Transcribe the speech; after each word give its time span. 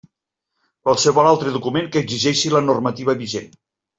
Qualsevol 0.87 1.29
altre 1.33 1.53
document 1.59 1.91
que 1.95 2.03
exigeixi 2.05 2.53
la 2.57 2.65
normativa 2.71 3.19
vigent. 3.23 3.55